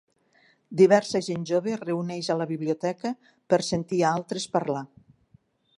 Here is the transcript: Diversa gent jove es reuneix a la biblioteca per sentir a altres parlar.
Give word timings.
Diversa 0.79 1.21
gent 1.27 1.43
jove 1.49 1.71
es 1.75 1.83
reuneix 1.83 2.31
a 2.35 2.39
la 2.41 2.49
biblioteca 2.53 3.15
per 3.53 3.61
sentir 3.69 4.03
a 4.07 4.15
altres 4.21 4.53
parlar. 4.57 4.85